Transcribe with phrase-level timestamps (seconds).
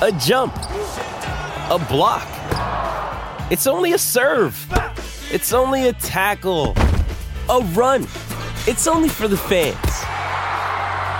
[0.00, 0.54] A jump.
[0.54, 2.28] A block.
[3.50, 4.56] It's only a serve.
[5.32, 6.74] It's only a tackle.
[7.50, 8.04] A run.
[8.68, 9.74] It's only for the fans.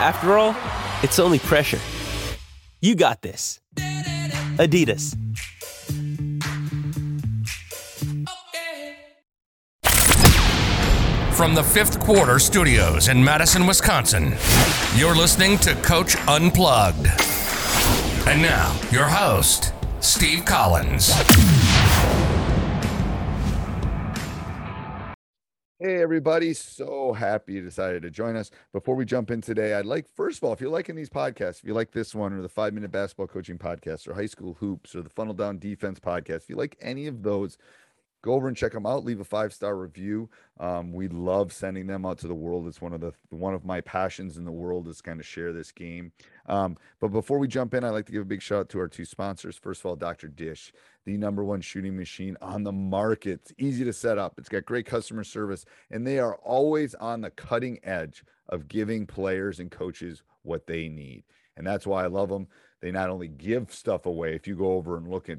[0.01, 0.55] After all,
[1.03, 1.81] it's only pressure.
[2.81, 3.59] You got this.
[4.59, 5.17] Adidas.
[11.35, 14.37] From the fifth quarter studios in Madison, Wisconsin,
[14.95, 17.38] you're listening to Coach Unplugged.
[18.29, 21.15] And now, your host, Steve Collins.
[25.81, 26.53] Hey, everybody.
[26.53, 28.51] So happy you decided to join us.
[28.75, 31.61] Before we jump in today, I'd like, first of all, if you're liking these podcasts,
[31.61, 34.59] if you like this one or the five minute basketball coaching podcast or high school
[34.61, 37.57] hoops or the funnel down defense podcast, if you like any of those,
[38.23, 41.87] go over and check them out leave a five star review um, we love sending
[41.87, 44.53] them out to the world it's one of the one of my passions in the
[44.53, 46.13] world is kind of share this game
[46.49, 48.81] um, but before we jump in i'd like to give a big shout out to
[48.81, 49.57] our two sponsors.
[49.57, 50.73] First of all dr dish
[51.05, 53.41] the number one shooting machine on the market.
[53.43, 54.35] It's easy to set up.
[54.37, 59.07] It's got great customer service and they are always on the cutting edge of giving
[59.07, 61.25] players and coaches what they need.
[61.57, 62.49] And that's why i love them
[62.81, 65.39] they not only give stuff away if you go over and look at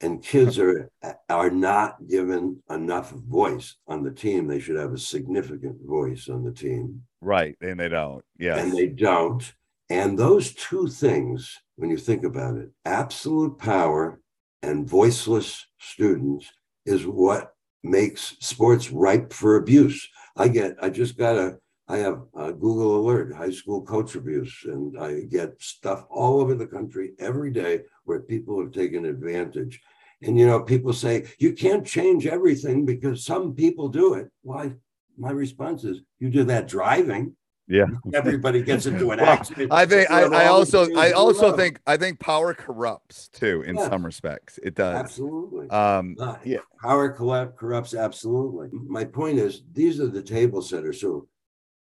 [0.00, 0.90] and kids are
[1.28, 4.46] are not given enough voice on the team.
[4.46, 7.02] They should have a significant voice on the team.
[7.20, 8.24] Right, and they don't.
[8.38, 9.52] Yeah, and they don't.
[9.90, 14.20] And those two things, when you think about it, absolute power
[14.62, 16.50] and voiceless students
[16.86, 17.52] is what
[17.82, 20.08] makes sports ripe for abuse.
[20.36, 24.64] I get, I just got a, I have a Google alert, high school coach abuse,
[24.64, 29.80] and I get stuff all over the country every day where people have taken advantage.
[30.22, 34.30] And you know, people say you can't change everything because some people do it.
[34.42, 34.72] Why?
[35.18, 37.36] My response is, you do that driving.
[37.66, 39.72] Yeah, everybody gets into an well, accident.
[39.72, 43.88] I think I, I also I also think I think power corrupts too in Yeah.
[43.88, 44.58] some respects.
[44.62, 44.96] It does.
[44.96, 45.70] Absolutely.
[45.70, 46.58] Um, Uh, yeah.
[46.82, 48.68] Power corrupts absolutely.
[48.72, 51.00] My point is, these are the table setters.
[51.00, 51.26] So,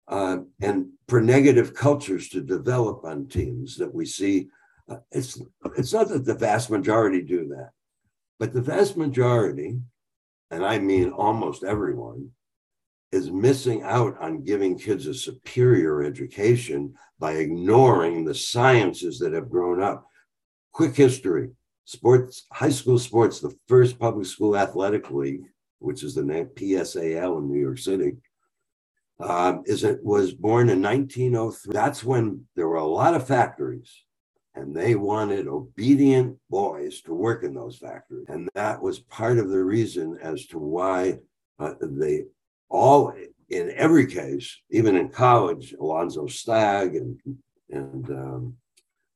[0.09, 4.49] uh, and for negative cultures to develop on teams that we see,
[4.89, 5.41] uh, it's
[5.77, 7.71] it's not that the vast majority do that,
[8.39, 9.79] but the vast majority,
[10.51, 12.31] and I mean almost everyone,
[13.13, 19.49] is missing out on giving kids a superior education by ignoring the sciences that have
[19.51, 20.07] grown up.
[20.73, 21.51] Quick history
[21.85, 25.45] sports, high school sports, the first public school athletic league,
[25.79, 28.17] which is the PSAL in New York City,
[29.21, 31.73] um, is it was born in 1903.
[31.73, 33.91] That's when there were a lot of factories,
[34.55, 39.49] and they wanted obedient boys to work in those factories, and that was part of
[39.51, 41.19] the reason as to why
[41.59, 42.25] uh, they
[42.69, 43.13] all,
[43.51, 47.19] in every case, even in college, Alonzo Stagg and
[47.71, 48.55] and um,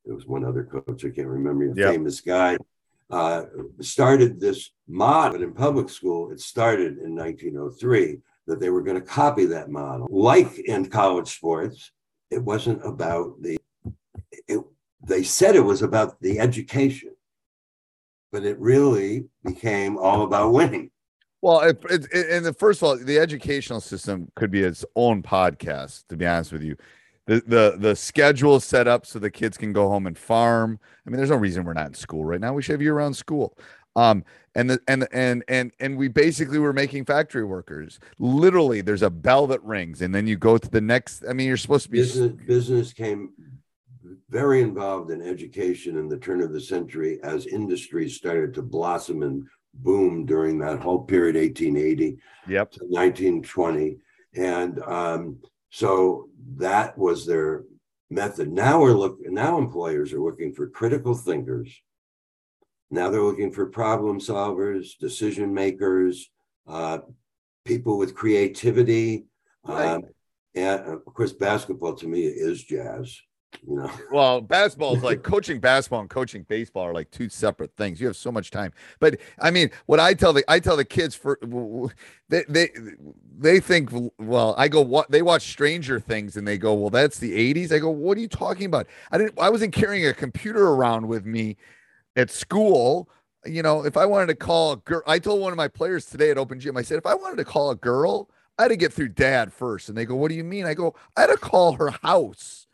[0.05, 1.93] there was one other coach I can't remember, a Yep.
[1.93, 2.57] famous guy.
[3.11, 3.45] uh,
[3.81, 6.31] started this mod but in public school.
[6.31, 8.19] It started in 1903
[8.49, 10.07] that they were going to copy that model.
[10.09, 11.91] Like in college sports,
[12.31, 13.57] it wasn't about the,
[14.47, 14.59] it,
[15.01, 17.15] they said it was about the education,
[18.31, 20.91] but it really became all about winning.
[21.41, 25.23] Well, it, it, and the first of all, the educational system could be its own
[25.23, 26.05] podcast.
[26.09, 26.75] To be honest with you,
[27.27, 30.79] the the the schedule set up so the kids can go home and farm.
[31.05, 32.53] I mean, there's no reason we're not in school right now.
[32.53, 33.57] We should have year round school.
[33.99, 34.23] Um,
[34.55, 37.99] and the and and and and we basically were making factory workers.
[38.17, 41.23] Literally, there's a bell that rings, and then you go to the next.
[41.29, 42.31] I mean, you're supposed to be business.
[42.47, 43.31] Business came
[44.29, 49.21] very involved in education in the turn of the century as industries started to blossom
[49.21, 52.17] and boom during that whole period, 1880
[52.47, 52.71] yep.
[52.71, 53.97] to 1920,
[54.35, 55.37] and um,
[55.71, 57.65] so that was their
[58.09, 58.49] method.
[58.49, 59.33] Now we're looking.
[59.33, 61.69] Now employers are looking for critical thinkers
[62.91, 66.29] now they're looking for problem solvers, decision makers,
[66.67, 66.99] uh,
[67.65, 69.25] people with creativity.
[69.63, 69.87] Right.
[69.87, 70.03] Um,
[70.55, 73.19] and of course, basketball to me is jazz.
[73.67, 77.75] You know, well, basketball is like coaching basketball and coaching baseball are like two separate
[77.75, 77.99] things.
[77.99, 80.85] You have so much time, but I mean, what I tell the I tell the
[80.85, 81.39] kids for
[82.29, 82.69] they they
[83.37, 87.19] they think well, I go what they watch Stranger Things and they go, well, that's
[87.19, 87.71] the '80s.
[87.71, 88.87] I go, what are you talking about?
[89.11, 89.39] I didn't.
[89.39, 91.57] I wasn't carrying a computer around with me
[92.19, 93.09] at school,
[93.45, 96.05] you know, if I wanted to call a girl, I told one of my players
[96.05, 98.69] today at Open Gym, I said, if I wanted to call a girl, I had
[98.69, 99.87] to get through dad first.
[99.89, 100.65] And they go, What do you mean?
[100.65, 102.67] I go, I had to call her house.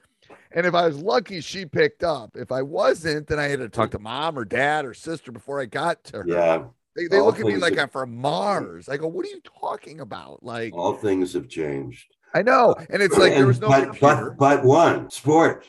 [0.52, 2.36] And if I was lucky, she picked up.
[2.36, 5.62] If I wasn't, then I had to talk to mom or dad or sister before
[5.62, 6.26] I got to her.
[6.28, 6.64] Yeah.
[6.96, 8.90] They, they look at me like have, I'm from Mars.
[8.90, 10.44] I go, What are you talking about?
[10.44, 12.16] Like, all things have changed.
[12.34, 12.76] I know.
[12.90, 15.66] And it's like and, there was no but, but, but one sport.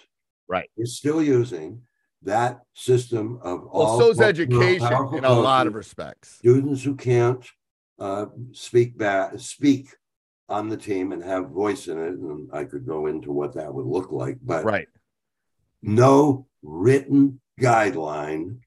[0.49, 0.71] Right.
[0.77, 1.83] You're still using
[2.27, 6.37] that system of well, all so's education in a lot of respects.
[6.37, 7.45] Students who can't
[7.99, 9.89] uh, speak back, speak
[10.49, 13.73] on the team and have voice in it, and I could go into what that
[13.73, 14.89] would look like, but right,
[15.83, 18.59] no written guideline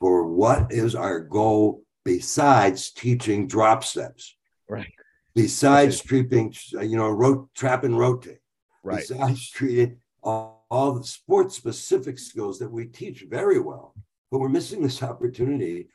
[0.00, 4.36] for what is our goal besides teaching drop steps.
[4.68, 4.92] Right.
[5.34, 8.38] Besides treating, you know, rot- trap and rotate.
[8.82, 9.04] Right.
[9.08, 13.94] Besides treating all all the sports specific skills that we teach very well,
[14.30, 15.88] but we're missing this opportunity.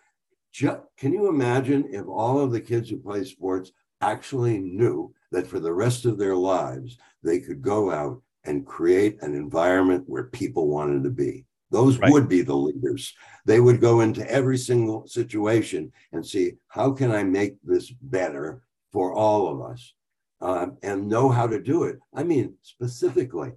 [0.52, 3.72] Just, can you imagine if all of the kids who play sports
[4.02, 9.22] actually knew that for the rest of their lives, they could go out and create
[9.22, 11.46] an environment where people wanted to be?
[11.72, 12.12] Those right.
[12.12, 13.14] would be the leaders.
[13.46, 18.64] They would go into every single situation and see how can I make this better
[18.92, 19.94] for all of us
[20.42, 22.00] uh, and know how to do it.
[22.14, 23.52] I mean, specifically,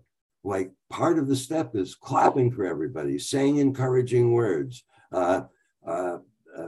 [0.44, 5.42] like part of the step is clapping for everybody, saying encouraging words, uh,
[5.86, 6.18] uh,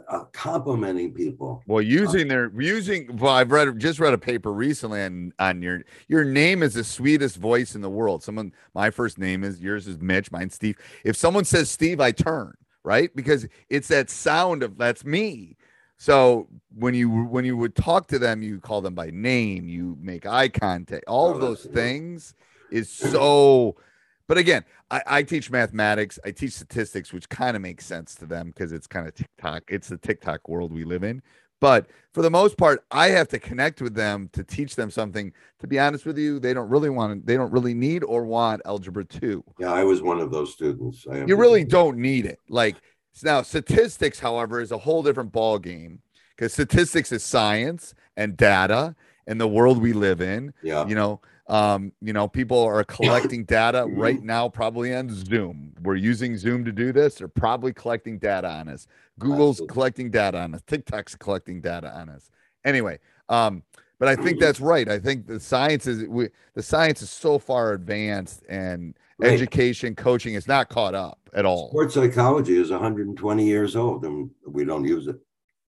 [0.09, 1.63] uh, complimenting people.
[1.67, 3.17] Well, using their using.
[3.17, 6.85] Well, I've read just read a paper recently on on your your name is the
[6.85, 8.23] sweetest voice in the world.
[8.23, 10.79] Someone, my first name is yours is Mitch, mine's Steve.
[11.05, 15.57] If someone says Steve, I turn right because it's that sound of that's me.
[15.97, 19.99] So when you when you would talk to them, you call them by name, you
[20.01, 22.35] make eye contact, all oh, of those things
[22.75, 23.77] is so
[24.29, 28.27] but again, I, I, teach mathematics, I teach statistics, which kind of makes sense to
[28.27, 31.23] them because it's kind of TikTok, it's the TikTok world we live in.
[31.61, 35.33] But for the most part, I have to connect with them to teach them something.
[35.61, 38.61] To be honest with you, they don't really want they don't really need or want
[38.67, 39.43] algebra two.
[39.59, 41.07] Yeah, I was one of those students.
[41.07, 42.39] you really don't need it.
[42.51, 42.77] Like
[43.23, 46.01] now, statistics, however, is a whole different ball game
[46.37, 48.95] because statistics is science and data
[49.27, 50.53] and the world we live in.
[50.63, 50.87] Yeah.
[50.87, 55.75] You know, um, you know, people are collecting data right now, probably on Zoom.
[55.83, 57.17] We're using Zoom to do this.
[57.17, 58.87] They're probably collecting data on us.
[59.19, 59.73] Google's Absolutely.
[59.73, 60.63] collecting data on us.
[60.67, 62.31] TikTok's collecting data on us.
[62.65, 62.99] Anyway,
[63.29, 63.63] um,
[63.99, 64.89] but I think that's right.
[64.89, 69.33] I think the science is we, the science is so far advanced, and right.
[69.33, 71.69] education, coaching is not caught up at all.
[71.69, 75.17] Sports psychology is 120 years old, and we don't use it.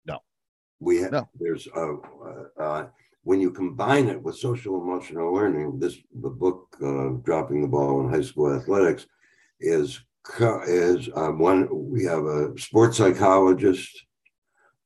[0.05, 0.19] No,
[0.79, 1.11] we have.
[1.11, 1.29] No.
[1.39, 1.79] There's a.
[1.79, 2.87] Uh, uh,
[3.23, 8.01] when you combine it with social emotional learning, this the book uh, "Dropping the Ball
[8.01, 9.05] in High School Athletics"
[9.59, 10.01] is
[10.67, 11.67] is um, one.
[11.71, 14.05] We have a sports psychologist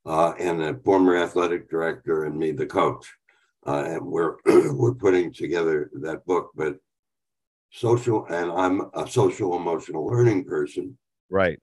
[0.06, 3.06] uh, and a former athletic director, and me, the coach,
[3.66, 6.52] uh, and we're we're putting together that book.
[6.56, 6.78] But
[7.72, 10.98] social, and I'm a social emotional learning person.
[11.30, 11.60] Right.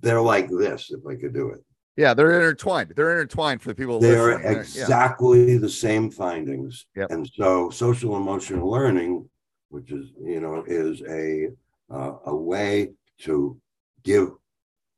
[0.00, 0.90] They're like this.
[0.90, 1.62] If I could do it.
[1.96, 2.92] Yeah, they're intertwined.
[2.94, 3.98] They're intertwined for the people.
[3.98, 5.58] They're exactly yeah.
[5.58, 6.86] the same findings.
[6.94, 7.10] Yep.
[7.10, 9.28] And so, social emotional learning,
[9.70, 11.48] which is you know, is a
[11.90, 13.58] uh, a way to
[14.04, 14.30] give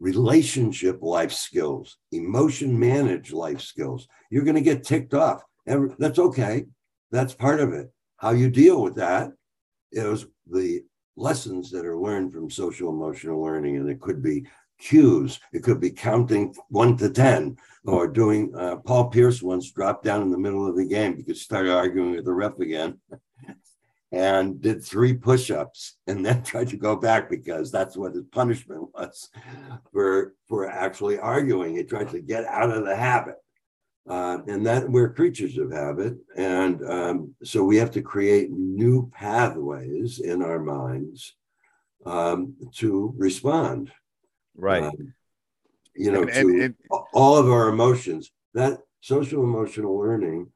[0.00, 4.08] relationship life skills, emotion manage life skills.
[4.30, 5.42] You're going to get ticked off.
[5.66, 6.66] That's okay.
[7.10, 7.92] That's part of it.
[8.16, 9.30] How you deal with that
[9.92, 10.82] is the
[11.16, 13.76] lessons that are learned from social emotional learning.
[13.76, 14.46] And it could be
[14.78, 20.04] cues, it could be counting one to 10, or doing, uh, Paul Pierce once dropped
[20.04, 22.98] down in the middle of the game because started arguing with the ref again
[24.12, 28.88] and did three push-ups and then tried to go back because that's what his punishment
[28.94, 29.30] was
[29.92, 31.76] for for actually arguing.
[31.76, 33.36] He tried to get out of the habit.
[34.08, 36.16] Uh, and that we're creatures of habit.
[36.34, 41.34] And um, so we have to create new pathways in our minds
[42.06, 43.92] um, to respond.
[44.58, 44.82] Right.
[44.82, 45.14] Um,
[45.94, 46.74] you know, and, to and, and,
[47.14, 48.30] all of our emotions.
[48.54, 50.50] That social emotional learning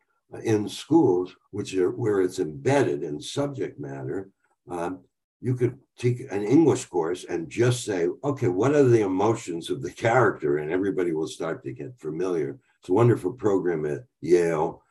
[0.45, 4.31] in schools, which are where it's embedded in subject matter,
[4.69, 5.01] um,
[5.41, 9.83] you could take an English course and just say, okay, what are the emotions of
[9.83, 10.59] the character?
[10.59, 12.59] And everybody will start to get familiar.
[12.81, 14.83] It's a wonderful program at Yale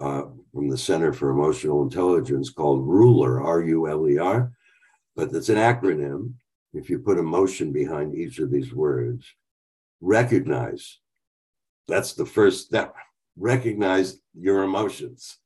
[0.00, 4.52] uh, from the Center for Emotional Intelligence called RULER, R U L E R.
[5.14, 6.34] But it's an acronym.
[6.74, 9.26] If you put emotion behind each of these words,
[10.00, 10.98] recognize
[11.86, 12.94] that's the first step
[13.36, 15.38] recognize your emotions,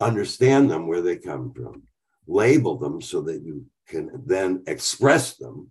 [0.00, 1.82] understand them where they come from,
[2.26, 5.68] label them so that you can then express them,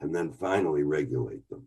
[0.00, 1.66] and then finally regulate them.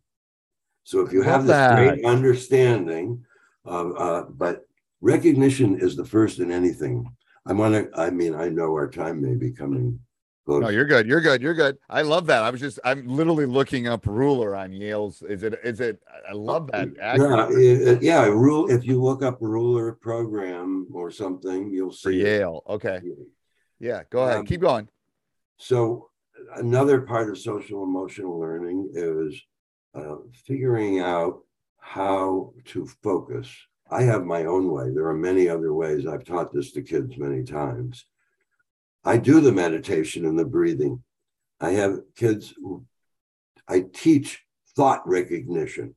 [0.84, 1.76] So if you have this that.
[1.76, 3.24] great understanding,
[3.66, 4.66] of, uh, but
[5.02, 7.06] recognition is the first in anything.
[7.46, 7.90] I want to.
[8.00, 10.00] I mean, I know our time may be coming
[10.60, 11.08] no, you're good.
[11.08, 11.42] You're good.
[11.42, 11.78] You're good.
[11.90, 12.44] I love that.
[12.44, 15.22] I was just I'm literally looking up ruler on Yale's.
[15.22, 16.90] Is it is it I love that.
[16.98, 22.12] Yeah, it, yeah, rule if you look up ruler program or something, you'll see For
[22.12, 22.64] Yale.
[22.68, 23.02] Okay.
[23.80, 24.38] Yeah, go ahead.
[24.38, 24.88] Um, Keep going.
[25.58, 26.10] So
[26.56, 29.42] another part of social emotional learning is
[29.94, 31.40] uh, figuring out
[31.80, 33.50] how to focus.
[33.90, 34.90] I have my own way.
[34.92, 36.08] There are many other ways.
[36.08, 38.06] I've taught this to kids many times
[39.04, 41.04] I do the meditation and the breathing.
[41.60, 42.54] I have kids,
[43.68, 44.44] I teach
[44.76, 45.96] thought recognition.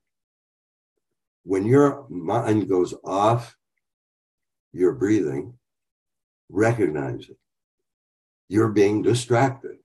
[1.45, 3.57] When your mind goes off
[4.73, 5.55] your breathing,
[6.49, 7.37] recognize it.
[8.49, 9.77] You're being distracted.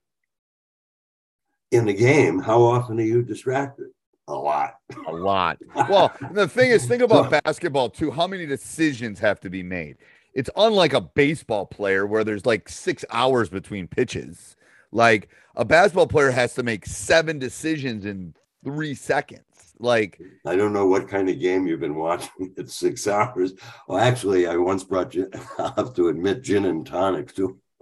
[1.72, 3.90] In the game, how often are you distracted?
[4.28, 4.76] A lot.
[5.08, 5.58] A lot.
[5.76, 8.12] Well, the thing is, think about basketball too.
[8.12, 9.98] How many decisions have to be made?
[10.34, 14.56] It's unlike a baseball player where there's like six hours between pitches.
[14.92, 19.44] Like a basketball player has to make seven decisions in three seconds.
[19.80, 23.54] Like I don't know what kind of game you've been watching at six hours.
[23.88, 25.30] Well, actually, I once brought you.
[25.60, 27.58] I have to admit, gin and tonic to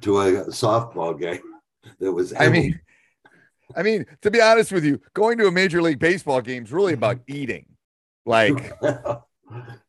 [0.00, 1.42] to a softball game.
[2.00, 2.34] That was.
[2.34, 2.80] I mean,
[3.76, 6.72] I mean, to be honest with you, going to a major league baseball game is
[6.72, 7.66] really about eating.
[8.24, 8.72] Like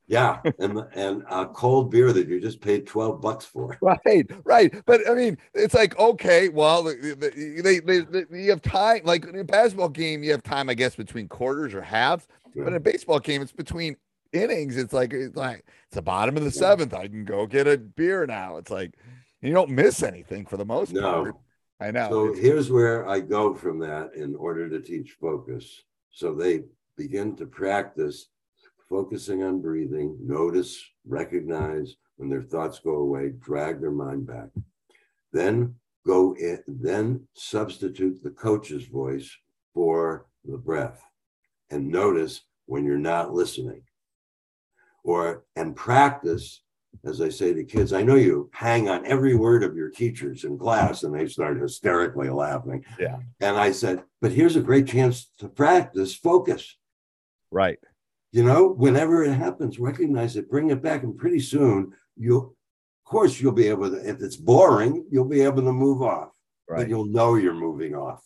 [0.09, 3.77] Yeah, and and a cold beer that you just paid twelve bucks for.
[3.81, 4.73] Right, right.
[4.85, 9.01] But I mean, it's like okay, well, they, they, they, you have time.
[9.03, 12.27] Like in a basketball game, you have time, I guess, between quarters or halves.
[12.55, 12.63] Yeah.
[12.63, 13.97] But in a baseball game, it's between
[14.31, 14.77] innings.
[14.77, 16.93] It's like it's like it's the bottom of the seventh.
[16.93, 18.57] I can go get a beer now.
[18.57, 18.93] It's like
[19.41, 21.01] you don't miss anything for the most no.
[21.01, 21.35] part.
[21.79, 22.09] I know.
[22.09, 25.83] So here's where I go from that in order to teach focus.
[26.11, 26.63] So they
[26.95, 28.29] begin to practice
[28.89, 34.49] focusing on breathing, notice, recognize when their thoughts go away, drag their mind back.
[35.31, 35.75] Then
[36.05, 39.29] go in, then substitute the coach's voice
[39.73, 41.03] for the breath
[41.69, 43.83] and notice when you're not listening.
[45.03, 46.63] Or and practice,
[47.05, 50.43] as I say to kids, I know you hang on every word of your teachers
[50.43, 52.83] in class, and they start hysterically laughing.
[52.99, 53.19] Yeah.
[53.39, 56.77] And I said, but here's a great chance to practice focus.
[57.51, 57.79] Right
[58.31, 62.55] you know, whenever it happens, recognize it, bring it back, and pretty soon you'll,
[63.05, 63.97] of course, you'll be able to.
[63.97, 66.29] If it's boring, you'll be able to move off,
[66.69, 66.79] right.
[66.79, 68.23] but you'll know you're moving off.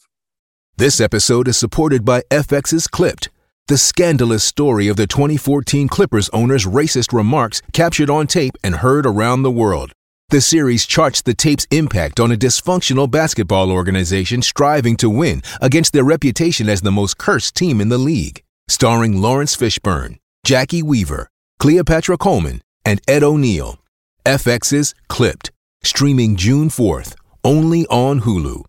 [0.78, 3.30] This episode is supported by FX's Clipped,
[3.68, 9.06] the scandalous story of the 2014 Clippers owner's racist remarks captured on tape and heard
[9.06, 9.92] around the world.
[10.30, 15.94] The series charts the tape's impact on a dysfunctional basketball organization striving to win against
[15.94, 21.30] their reputation as the most cursed team in the league starring Laurence Fishburne, Jacki Weaver,
[21.60, 23.78] Cleopatra Coleman, and Ed O'Neill.
[24.26, 25.52] FX's Clipped,
[25.84, 28.66] streaming June 4th, only on Hulu.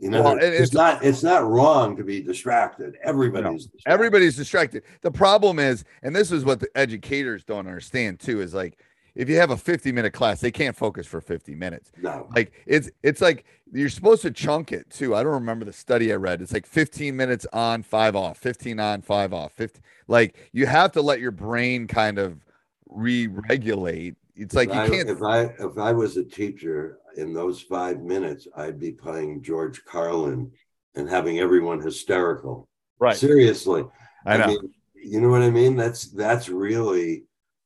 [0.00, 2.96] You know, well, it's, it's, not it's not wrong to be distracted.
[3.04, 3.92] Everybody's no, distracted.
[3.92, 4.82] everybody's distracted.
[5.02, 8.78] The problem is, and this is what the educators don't understand too, is like
[9.14, 11.92] if you have a 50 minute class, they can't focus for 50 minutes.
[12.00, 12.28] No.
[12.34, 15.14] Like it's it's like you're supposed to chunk it too.
[15.14, 16.42] I don't remember the study I read.
[16.42, 19.80] It's like 15 minutes on, five off, 15 on, five off, 50.
[20.08, 22.44] Like you have to let your brain kind of
[22.88, 24.16] re-regulate.
[24.36, 28.00] It's like if you can't if I if I was a teacher in those five
[28.00, 30.50] minutes, I'd be playing George Carlin
[30.94, 32.68] and having everyone hysterical.
[32.98, 33.16] right.
[33.16, 33.84] Seriously.
[34.26, 34.46] I know.
[34.48, 35.76] mean, you know what I mean?
[35.76, 37.24] That's that's really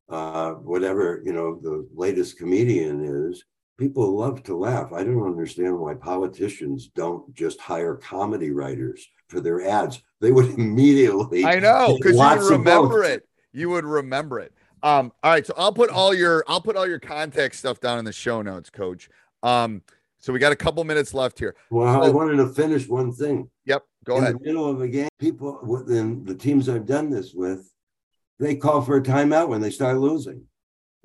[0.08, 3.44] uh, whatever you know the latest comedian is.
[3.76, 4.92] People love to laugh.
[4.92, 10.00] I don't understand why politicians don't just hire comedy writers for their ads.
[10.20, 11.44] They would immediately.
[11.44, 13.26] I know because you would remember it.
[13.52, 14.52] You would remember it.
[14.84, 17.98] Um, all right, so I'll put all your I'll put all your contact stuff down
[17.98, 19.08] in the show notes, coach.
[19.42, 19.82] Um,
[20.20, 21.54] so we got a couple minutes left here.
[21.70, 23.50] Well, I wanted to finish one thing.
[23.66, 24.36] Yep, go in ahead.
[24.36, 27.70] the middle of a game, people within the teams I've done this with,
[28.38, 30.44] they call for a timeout when they start losing.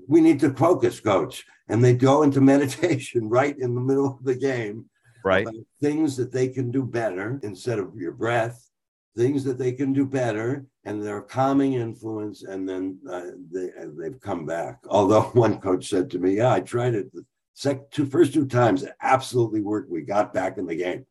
[0.07, 1.45] We need to focus, coach.
[1.67, 4.85] And they go into meditation right in the middle of the game.
[5.23, 5.47] Right.
[5.81, 8.69] Things that they can do better instead of your breath,
[9.17, 12.43] things that they can do better, and they're calming influence.
[12.43, 14.79] And then uh, they, they've come back.
[14.87, 18.47] Although one coach said to me, Yeah, I tried it the sec- two, first two
[18.47, 19.91] times, it absolutely worked.
[19.91, 21.05] We got back in the game.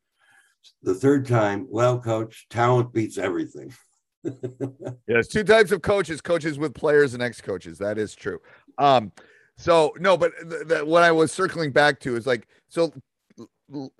[0.81, 3.73] The third time, well, coach, talent beats everything.
[5.07, 7.77] There's two types of coaches: coaches with players and ex-coaches.
[7.77, 8.39] That is true.
[8.77, 9.11] Um,
[9.57, 12.93] so no, but th- th- what I was circling back to is like, so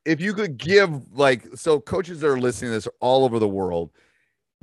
[0.05, 3.47] if you could give like, so coaches that are listening to this all over the
[3.47, 3.91] world,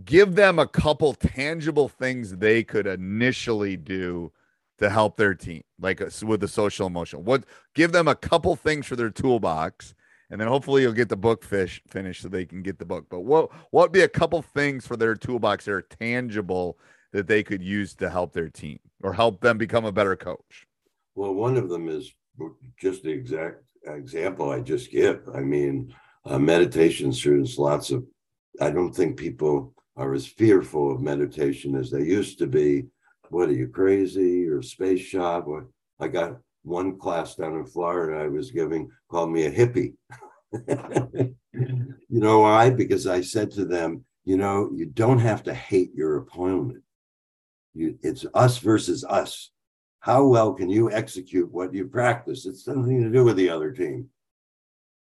[0.04, 4.32] give them a couple tangible things they could initially do
[4.78, 7.22] to help their team, like uh, with the social emotional.
[7.22, 7.44] What
[7.74, 9.94] give them a couple things for their toolbox,
[10.30, 13.06] and then hopefully you'll get the book fish finished so they can get the book.
[13.08, 16.78] But what what be a couple things for their toolbox that are tangible
[17.12, 20.66] that they could use to help their team or help them become a better coach?
[21.14, 22.12] Well, one of them is
[22.78, 25.28] just the exact example I just give.
[25.34, 28.04] I mean, uh, meditation there's lots of,
[28.60, 32.86] I don't think people are as fearful of meditation as they used to be.
[33.30, 35.46] What are you crazy or space shop?
[35.46, 35.68] Or
[35.98, 39.94] I got one class down in Florida I was giving called me a hippie.
[41.52, 42.70] you know why?
[42.70, 46.82] Because I said to them, you know, you don't have to hate your opponent.
[47.74, 49.50] You, it's us versus us
[50.06, 52.46] how well can you execute what you practice?
[52.46, 54.08] It's nothing to do with the other team.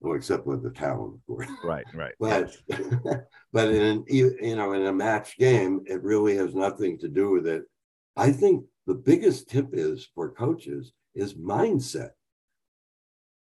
[0.02, 1.47] Well, except with the talent, of course.
[1.63, 2.13] Right, right.
[2.19, 2.58] But
[3.54, 7.47] but in you know in a match game, it really has nothing to do with
[7.47, 7.63] it.
[8.17, 12.12] I think the biggest tip is for coaches is mindset.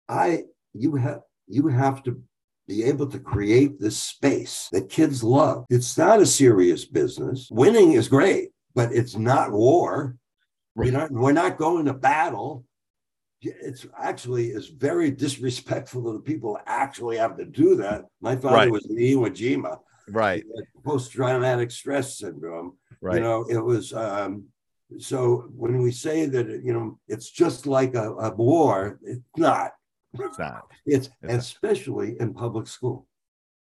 [0.09, 2.21] I you have you have to
[2.67, 5.65] be able to create this space that kids love.
[5.69, 7.49] It's not a serious business.
[7.51, 10.15] Winning is great, but it's not war.
[10.75, 12.63] We're not, we're not going to battle.
[13.41, 18.05] It's actually is very disrespectful to the people who actually have to do that.
[18.21, 18.71] My father Right.
[18.71, 20.43] was in Iwo Jima, Right,
[20.85, 22.77] post-traumatic stress syndrome.
[23.01, 23.15] right.
[23.15, 24.45] You know, it was um,
[24.99, 29.71] so when we say that you know it's just like a, a war, it's not.
[30.13, 30.63] it's not.
[30.85, 31.33] It's not.
[31.33, 33.07] especially in public school.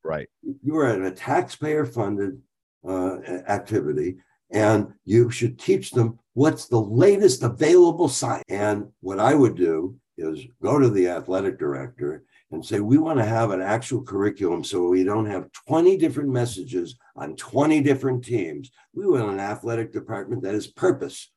[0.04, 0.28] Right.
[0.62, 2.40] You are in a taxpayer-funded
[2.88, 3.16] uh,
[3.48, 4.16] activity,
[4.50, 8.44] and you should teach them what's the latest available science.
[8.48, 13.18] And what I would do is go to the athletic director and say, we want
[13.18, 18.24] to have an actual curriculum so we don't have 20 different messages on 20 different
[18.24, 18.70] teams.
[18.94, 21.30] We want an athletic department that is purpose.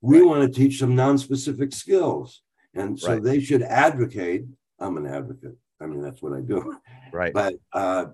[0.00, 0.26] We Right.
[0.26, 2.42] want to teach them non-specific skills.
[2.74, 3.22] And so Right.
[3.22, 4.46] they should advocate.
[4.78, 5.56] I'm an advocate.
[5.80, 6.78] I mean, that's what I do
[7.12, 7.34] Right.
[7.34, 8.06] but uh,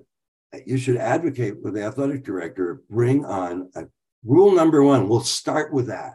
[0.66, 3.86] you should advocate with the athletic director bring on a
[4.24, 6.14] rule number one we'll start with that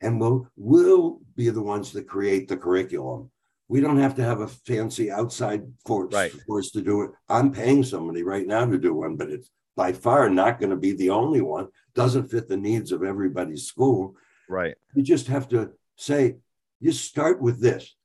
[0.00, 3.30] and we'll we'll be the ones that create the curriculum
[3.72, 6.30] we don't have to have a fancy outside force, Right.
[6.30, 7.10] to do it.
[7.30, 10.76] I'm paying somebody right now to do one but it's by far not going to
[10.76, 11.68] be the only one.
[11.94, 14.14] Doesn't fit the needs of everybody's school.
[14.46, 14.74] Right.
[14.94, 16.36] you just have to say
[16.80, 17.96] you start with this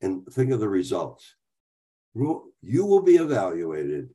[0.00, 1.36] and think of the results.
[2.14, 4.10] You will be evaluated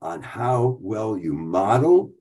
[0.00, 2.12] on how well you model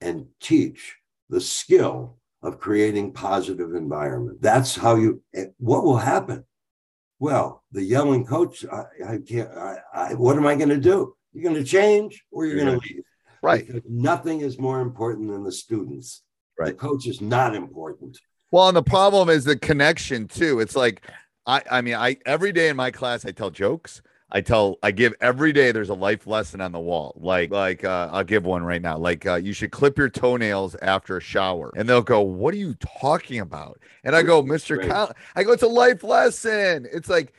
[0.00, 0.96] and teach
[1.28, 4.40] the skill of creating positive environment.
[4.40, 6.44] That's how you eh, what will happen
[7.18, 11.14] well the yelling coach i, I can't I, I what am i going to do
[11.32, 13.02] you're going to change or you're going to leave
[13.40, 13.64] Right.
[13.64, 16.22] Because nothing is more important than the students
[16.58, 16.68] Right.
[16.68, 18.18] the coach is not important
[18.50, 20.58] Well, and the problem is the connection too.
[20.58, 21.02] It's like
[21.46, 24.02] I I mean, I every day in my class I tell jokes.
[24.30, 25.72] I tell, I give every day.
[25.72, 27.14] There's a life lesson on the wall.
[27.16, 28.98] Like, like uh, I'll give one right now.
[28.98, 32.58] Like, uh, you should clip your toenails after a shower, and they'll go, "What are
[32.58, 35.10] you talking about?" And I go, "Mister, Right.
[35.34, 36.86] I go, it's a life lesson.
[36.92, 37.32] It's like,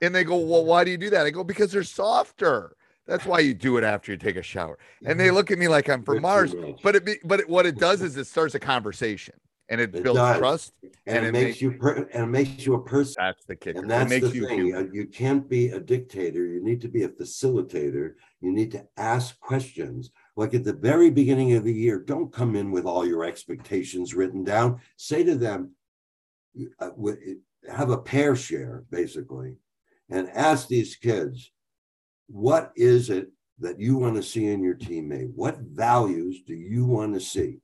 [0.00, 2.74] and they go, "Well, why do you do that?" I go, "Because they're softer.
[3.06, 5.68] That's why you do it after you take a shower." And they look at me
[5.68, 6.54] like I'm from Mars.
[6.82, 9.34] But it, be, but it, what it does is it starts a conversation,
[9.70, 10.38] and it, It builds does.
[10.38, 10.72] trust.
[10.82, 13.14] and, and it, it makes make- you per- and it makes you a person.
[13.18, 13.78] That's the kicker.
[13.78, 14.66] And It that's makes the you thing.
[14.66, 14.88] human.
[14.88, 16.44] uh, You can't be a dictator.
[16.44, 18.14] You need to be a facilitator.
[18.40, 20.10] You need to ask questions.
[20.36, 24.12] Like at the very beginning of the year, don't come in with all your expectations
[24.14, 24.80] written down.
[24.96, 25.70] Say to them,
[26.80, 26.90] uh,
[27.70, 29.56] have a pair share, basically,
[30.10, 31.52] and ask these kids,
[32.26, 33.30] what is it
[33.60, 35.30] that you want to see in your teammate?
[35.34, 37.60] What values do you want to see?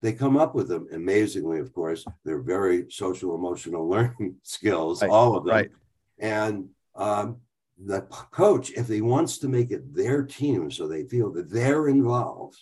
[0.00, 2.04] They come up with them amazingly, of course.
[2.24, 5.54] They're very social emotional learning skills, Right, all of them.
[5.54, 5.70] right.
[6.18, 7.38] And um,
[7.84, 11.88] the coach, if he wants to make it their team so they feel that they're
[11.88, 12.58] involved,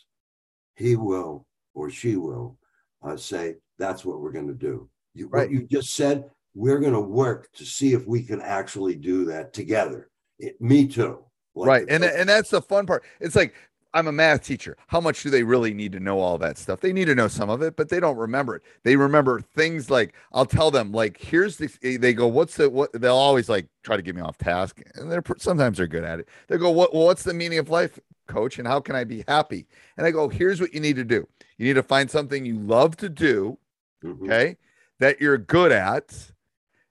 [0.76, 2.58] he will or she will
[3.02, 4.88] uh, say, that's what we're going to do.
[5.14, 5.42] You, Right.
[5.42, 9.26] What you just said, we're going to work to see if we can actually do
[9.26, 10.08] that together.
[10.38, 11.22] It- me too.
[11.54, 13.54] Like right and and that's the fun part it's like
[13.96, 14.76] i'm a math teacher.
[14.88, 16.80] How much do they really need to know all that stuff?
[16.80, 18.62] They need to know some of it but they don't remember it.
[18.84, 22.92] They remember things like i'll tell them like here's the they go what's the what
[22.92, 26.20] they'll always like try to get me off task and they're sometimes they're good at
[26.20, 26.28] it.
[26.48, 29.66] They go what what's the meaning of life coach and how can i be happy?
[29.96, 31.26] And i go here's what you need to do.
[31.58, 33.58] You need to find something you love to do
[34.04, 34.24] Mhm.
[34.24, 34.56] okay
[34.98, 36.32] that you're good at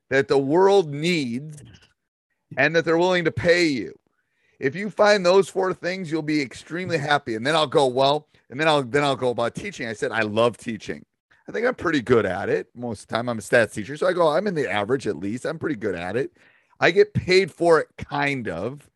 [0.09, 1.61] that the world needs
[2.57, 3.97] and that they're willing to pay you
[4.59, 7.35] if you find those four things you'll be extremely happy.
[7.35, 9.87] And then i'll go well and then i'll then i'll go about teaching.
[9.87, 11.05] I said i love teaching.
[11.47, 13.29] I think i'm pretty good at it most of the time.
[13.29, 13.97] I'm a stats teacher.
[13.97, 15.45] So i go i'm in the average at least.
[15.45, 16.31] I'm pretty good at it.
[16.79, 18.89] I get paid for it kind of.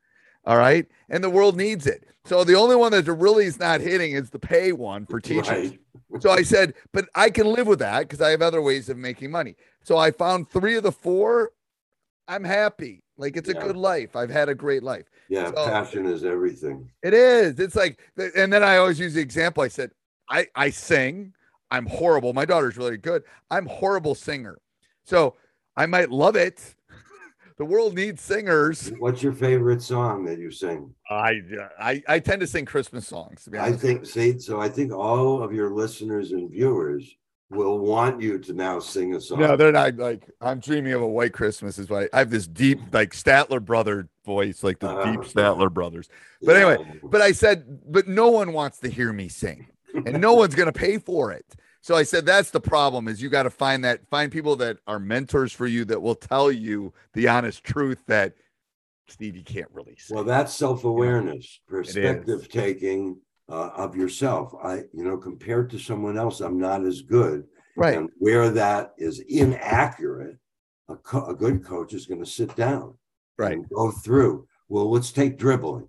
[0.45, 0.87] All right?
[1.09, 2.05] And the world needs it.
[2.25, 5.47] So the only one that really is not hitting is the pay one for teachers.
[5.47, 5.79] Right.
[6.21, 8.97] so I said, but I can live with that because I have other ways of
[8.97, 9.55] making money.
[9.83, 11.51] So I found three of the four.
[12.27, 13.01] I'm happy.
[13.19, 14.15] Like it's a good life.
[14.15, 15.05] I've had a great life.
[15.27, 16.89] Yeah, So- passion is everything.
[17.03, 17.59] It is.
[17.59, 17.99] It's like,
[18.35, 19.61] and then I always use the example.
[19.61, 19.91] I said,
[20.29, 21.33] I I sing.
[21.69, 22.33] I'm horrible.
[22.33, 23.23] My daughter's really good.
[23.51, 24.57] I'm horrible singer.
[25.03, 25.35] So
[25.75, 26.75] I might love it.
[27.57, 28.91] the world needs singers.
[28.99, 30.95] What's your favorite song that you sing?
[31.09, 31.41] I
[31.79, 33.43] I I tend to sing Christmas songs.
[33.43, 37.13] To be I think, see, so I think all of your listeners and viewers
[37.49, 39.39] will want you to now sing a song.
[39.39, 42.47] No, they're not like I'm dreaming of a white Christmas is why I have this
[42.47, 46.09] deep like Statler brother voice, like the deep Uh, Statler brothers.
[46.41, 50.33] But anyway, but I said, but no one wants to hear me sing, and no
[50.33, 51.45] one's gonna pay for it.
[51.81, 54.77] So I said that's the problem is you got to find that find people that
[54.85, 58.33] are mentors for you that will tell you the honest truth that
[59.07, 60.15] Steve you can't really sing.
[60.15, 64.53] Well, that's self-awareness, perspective taking uh, of yourself.
[64.63, 67.45] I, you know, compared to someone else, I'm not as good.
[67.75, 70.37] right, And where that is inaccurate,
[70.87, 72.97] a, co- a good coach is going to sit down
[73.37, 74.47] right, and go through.
[74.67, 75.87] Well, let's take dribbling.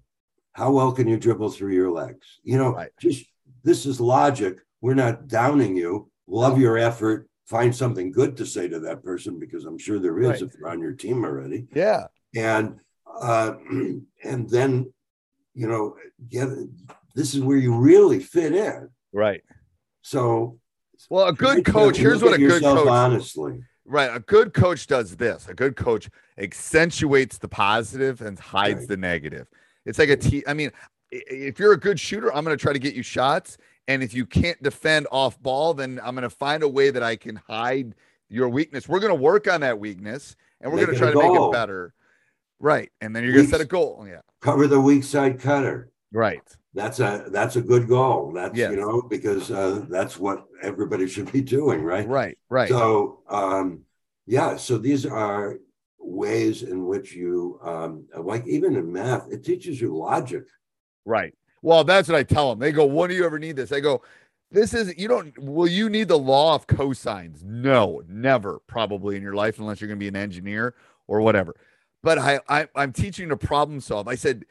[0.55, 2.41] How well can you dribble through your legs?
[2.43, 2.91] You know, Right.
[3.01, 3.25] just
[3.63, 4.59] this is logic.
[4.81, 6.11] We're not downing you.
[6.27, 7.29] Love your effort.
[7.47, 10.43] Find something good to say to that person because I'm sure there is Right.
[10.43, 11.67] if they're on your team already.
[11.75, 12.81] yeah, And
[13.21, 13.55] uh,
[14.25, 14.93] and then
[15.55, 15.97] you know,
[16.29, 16.49] get
[17.15, 18.89] this is where you really fit in.
[19.13, 19.43] right.
[20.03, 20.59] So,
[21.11, 21.97] Well, a good look at- coach.
[21.99, 22.89] Here's what a good coach.
[22.89, 23.63] honestly.
[23.85, 24.15] Right.
[24.15, 25.49] A good coach does this.
[25.49, 28.89] A good coach accentuates the positive and hides Right.
[28.89, 29.49] the negative.
[29.85, 30.43] It's like a T.
[30.47, 30.71] I mean,
[31.11, 33.59] if you're a good shooter, I'm going to try to get you shots.
[33.89, 37.03] And if you can't defend off ball, then I'm going to find a way that
[37.03, 37.95] I can hide
[38.29, 38.89] your weakness.
[38.89, 41.41] We're going to work on that weakness and we're Make going to try to make
[41.41, 41.93] it better.
[42.61, 42.91] Right.
[43.01, 44.07] And then you're going to set a goal.
[44.09, 44.21] Yeah.
[44.41, 45.91] Cover the weak side cutter.
[46.13, 46.43] Right.
[46.73, 48.33] That's a that's a good goal.
[48.33, 48.71] That's Yes.
[48.71, 52.07] you know because uh, that's what everybody should be doing, right?
[52.07, 52.39] Right.
[52.49, 52.69] Right.
[52.69, 53.83] So um,
[54.27, 55.59] yeah, so these are
[55.99, 60.45] ways in which you um, like even in math, it teaches you logic.
[61.05, 61.35] Right.
[61.63, 62.59] Well, that's what I tell them.
[62.59, 64.03] They go, "When do you ever need this?" I go,
[64.51, 65.37] "This is you don't.
[65.39, 67.43] Will you need the law of cosines?
[67.45, 70.75] No, never, probably in your life, unless you're going to be an engineer
[71.09, 71.55] or whatever."
[72.03, 74.09] But I, I I'm teaching to problem solve.
[74.09, 74.45] I said,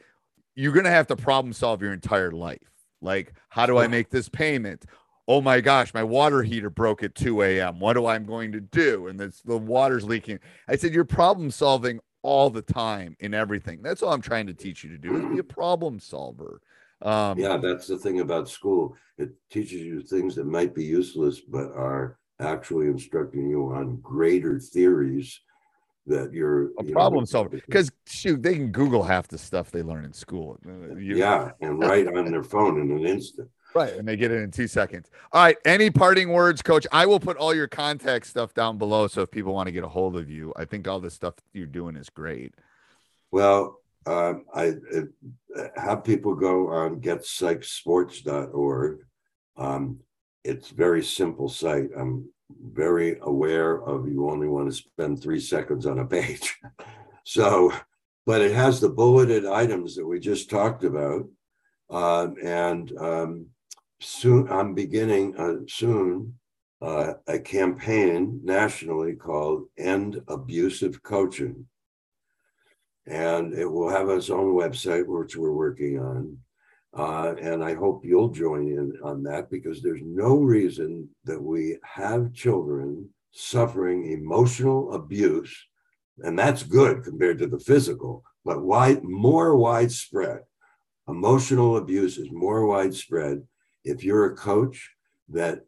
[0.54, 2.58] "You're going to have to problem solve your entire life.
[3.00, 4.84] Like, how do I make this payment?"
[5.28, 7.78] Oh my gosh, my water heater broke at 2 a.m.
[7.78, 9.06] What do I'm going to do?
[9.06, 10.40] And this, the water's leaking.
[10.66, 13.80] I said, You're problem solving all the time in everything.
[13.80, 16.60] That's all I'm trying to teach you to do is be a problem solver.
[17.02, 18.96] Um, Yeah, that's the thing about school.
[19.18, 24.58] It teaches you things that might be useless, but are actually instructing you on greater
[24.58, 25.40] theories
[26.06, 27.50] that you're A you know, problem solver.
[27.50, 30.58] Because shoot, they can Google half the stuff they learn in school.
[30.66, 33.48] Uh, you- yeah, and right on their phone in an instant.
[33.72, 33.92] Right.
[33.94, 35.12] And they get it in two seconds.
[35.32, 35.56] All right.
[35.64, 36.88] Any parting words, coach?
[36.90, 39.06] I will put all your contact stuff down below.
[39.06, 41.34] So if people want to get a hold of you, I think all the stuff
[41.52, 42.52] you're doing is great.
[43.30, 48.98] Well, um, I uh, have people go on getpsychsports.org.
[49.56, 50.00] Um,
[50.42, 51.90] it's very simple site.
[51.96, 52.28] I'm
[52.72, 56.58] very aware of you only want to spend three seconds on a page.
[57.24, 57.72] so,
[58.26, 61.26] but it has the bulleted items that we just talked about.
[61.90, 63.46] Um, and um,
[64.00, 66.34] soon I'm beginning uh, soon
[66.80, 71.66] uh, a campaign nationally called End Abusive Coaching
[73.06, 76.38] and it will have its own website, which we're working on.
[76.96, 81.76] Uh, and I hope you'll join in on that because there's no reason that we
[81.84, 85.56] have children suffering emotional abuse,
[86.18, 90.40] and that's good compared to the physical, but wide, more widespread.
[91.08, 93.42] Emotional abuse is more widespread
[93.84, 94.90] if you're a coach
[95.28, 95.60] that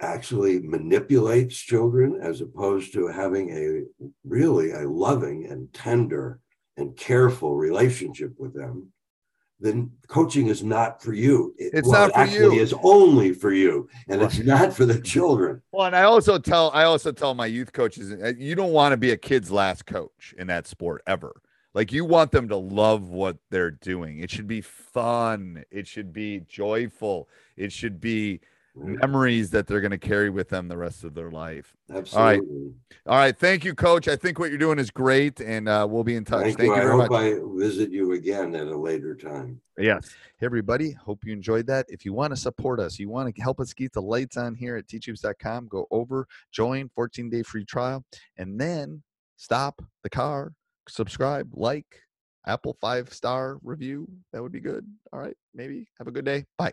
[0.00, 3.82] actually manipulates children as opposed to having a
[4.24, 6.40] really a loving and tender
[6.76, 8.92] and careful relationship with them,
[9.60, 11.54] then coaching is not for you.
[11.58, 12.62] It, It's well, not for actually you.
[12.62, 15.62] is only for you, and it's not for the children.
[15.72, 18.92] Well, and I also tell I also tell my youth coaches uh, you don't want
[18.92, 21.42] to be a kid's last coach in that sport ever.
[21.74, 24.20] Like you want them to love what they're doing.
[24.20, 25.64] It should be fun.
[25.70, 27.28] It should be joyful.
[27.56, 28.40] It should be
[28.78, 31.76] memories that they're going to carry with them the rest of their life.
[31.92, 32.74] Absolutely.
[33.06, 33.36] All right.
[33.36, 34.08] Thank you, coach.
[34.08, 36.44] I think what you're doing is great and uh, we'll be in touch.
[36.44, 36.76] Thank, Thank, you.
[36.76, 37.22] you I hope much.
[37.22, 39.60] I visit you again at a later time.
[39.78, 40.10] Yes.
[40.38, 40.92] Hey, everybody.
[40.92, 41.86] Hope you enjoyed that.
[41.88, 44.54] If you want to support us, you want to help us keep the lights on
[44.54, 48.04] here at teachhoops.com, go over, join, 14 day free trial,
[48.36, 49.02] and then
[49.36, 50.52] stop the car,
[50.88, 51.86] subscribe, like,
[52.46, 54.08] Apple five star review.
[54.32, 54.86] That would be good.
[55.12, 55.36] All right.
[55.54, 56.46] Maybe have a good day.
[56.56, 56.72] Bye.